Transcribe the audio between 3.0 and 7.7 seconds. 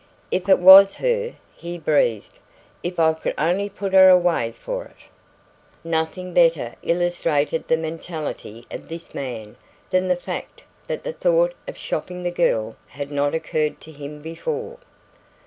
could only put her away for it!" Nothing better illustrated